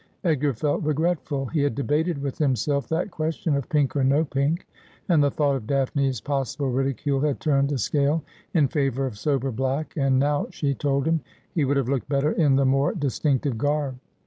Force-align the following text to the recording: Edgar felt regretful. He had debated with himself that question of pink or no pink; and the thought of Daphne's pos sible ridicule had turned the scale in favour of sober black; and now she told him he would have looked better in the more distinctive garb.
Edgar 0.23 0.55
felt 0.55 0.81
regretful. 0.81 1.45
He 1.45 1.61
had 1.61 1.75
debated 1.75 2.23
with 2.23 2.39
himself 2.39 2.87
that 2.89 3.11
question 3.11 3.55
of 3.55 3.69
pink 3.69 3.95
or 3.95 4.03
no 4.03 4.25
pink; 4.25 4.65
and 5.07 5.21
the 5.21 5.29
thought 5.29 5.55
of 5.55 5.67
Daphne's 5.67 6.19
pos 6.19 6.55
sible 6.55 6.75
ridicule 6.75 7.19
had 7.19 7.39
turned 7.39 7.69
the 7.69 7.77
scale 7.77 8.23
in 8.51 8.67
favour 8.67 9.05
of 9.05 9.19
sober 9.19 9.51
black; 9.51 9.93
and 9.95 10.17
now 10.17 10.47
she 10.49 10.73
told 10.73 11.07
him 11.07 11.21
he 11.53 11.65
would 11.65 11.77
have 11.77 11.87
looked 11.87 12.09
better 12.09 12.31
in 12.31 12.55
the 12.55 12.65
more 12.65 12.93
distinctive 12.95 13.59
garb. 13.59 13.99